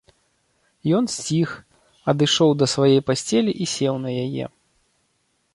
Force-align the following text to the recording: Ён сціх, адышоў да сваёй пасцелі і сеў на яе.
Ён 0.99 1.05
сціх, 1.15 1.49
адышоў 2.13 2.51
да 2.63 2.71
сваёй 2.73 3.01
пасцелі 3.11 3.51
і 3.67 3.71
сеў 3.75 3.95
на 4.07 4.11
яе. 4.27 4.45